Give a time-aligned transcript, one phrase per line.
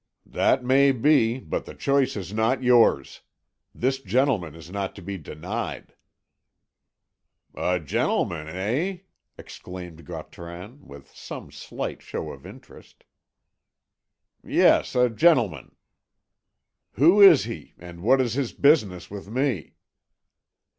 [0.25, 3.21] "That may be, but the choice is not yours.
[3.71, 5.93] This gentleman is not to be denied."
[7.53, 9.01] "A gentleman, eh?"
[9.37, 13.03] exclaimed Gautran, with some slight show of interest.
[14.43, 15.75] "Yes, a gentleman."
[16.93, 19.75] "Who is he, and what is his business with me?"